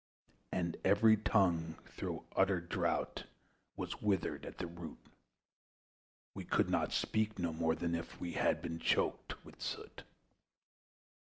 [0.51, 3.25] And every tongue, through utter drought,
[3.75, 4.97] Was withered at the root;
[6.33, 10.01] We could not speak, no more than if We had been choked with soot.